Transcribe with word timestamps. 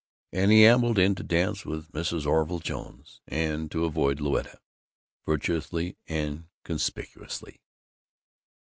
and 0.33 0.51
he 0.51 0.65
ambled 0.65 0.97
in 0.97 1.13
to 1.13 1.21
dance 1.21 1.63
with 1.63 1.91
Mrs. 1.91 2.25
Orville 2.25 2.57
Jones, 2.57 3.21
and 3.27 3.69
to 3.69 3.85
avoid 3.85 4.19
Louetta, 4.19 4.57
virtuously 5.27 5.95
and 6.07 6.45
conspicuously. 6.63 7.61